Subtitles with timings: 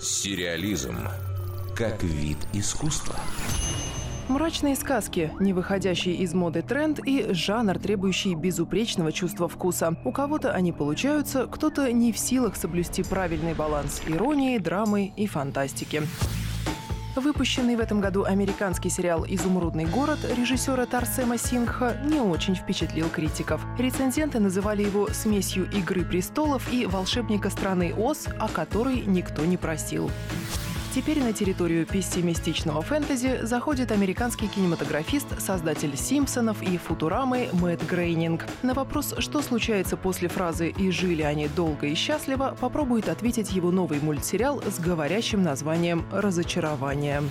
[0.00, 0.96] Сериализм
[1.76, 3.16] как вид искусства.
[4.28, 9.96] Мрачные сказки, не выходящий из моды тренд и жанр, требующий безупречного чувства вкуса.
[10.04, 16.02] У кого-то они получаются, кто-то не в силах соблюсти правильный баланс иронии, драмы и фантастики.
[17.20, 23.60] Выпущенный в этом году американский сериал «Изумрудный город» режиссера Тарсема Сингха не очень впечатлил критиков.
[23.78, 30.10] Рецензенты называли его смесью «Игры престолов» и «Волшебника страны Оз», о которой никто не просил.
[30.92, 38.44] Теперь на территорию пессимистичного фэнтези заходит американский кинематографист, создатель «Симпсонов» и «Футурамы» Мэтт Грейнинг.
[38.62, 43.70] На вопрос, что случается после фразы «И жили они долго и счастливо», попробует ответить его
[43.70, 47.22] новый мультсериал с говорящим названием «Разочарование».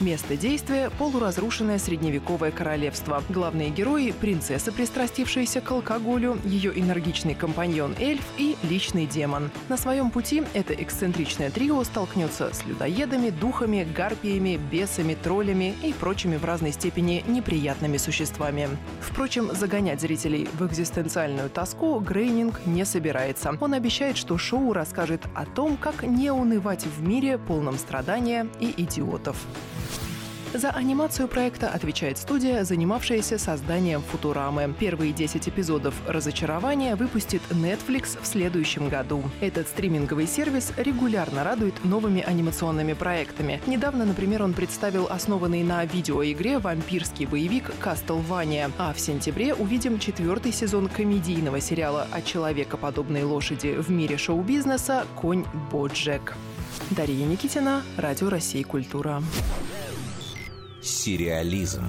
[0.00, 3.20] Место действия– полуразрушенное средневековое королевство.
[3.28, 9.50] Главные герои– принцесса, пристрастившаяся к алкоголю, ее энергичный компаньон эльф и личный демон.
[9.68, 16.36] На своем пути это эксцентричное трио столкнется с людоедами, духами, гарпиями, бесами, троллями и прочими
[16.36, 18.68] в разной степени неприятными существами.
[19.00, 23.56] Впрочем, загонять зрителей в экзистенциальную тоску Грейнинг не собирается.
[23.60, 28.72] Он обещает, что шоу расскажет о том, как не унывать в мире, полном страдания и
[28.76, 29.44] идиотов.
[30.54, 34.74] За анимацию проекта отвечает студия, занимавшаяся созданием «Футурамы».
[34.78, 39.22] Первые 10 эпизодов «Разочарования» выпустит Netflix в следующем году.
[39.42, 43.60] Этот стриминговый сервис регулярно радует новыми анимационными проектами.
[43.66, 50.52] Недавно, например, он представил основанный на видеоигре вампирский боевик «Castlevania», а в сентябре увидим четвертый
[50.52, 56.34] сезон комедийного сериала о человекоподобной лошади в мире шоу-бизнеса «Конь Боджек».
[56.90, 59.22] Дарья Никитина, Радио России «Культура».
[60.88, 61.84] Сериализм.